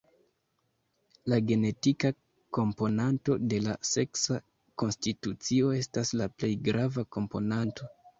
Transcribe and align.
La 1.33 1.37
genetika 1.49 2.09
komponanto 2.57 3.35
de 3.51 3.59
la 3.65 3.75
seksa 3.89 4.39
konstitucio 4.85 5.69
estas 5.81 6.13
la 6.23 6.29
plej 6.41 6.51
grava 6.69 7.05
komponanto. 7.19 7.91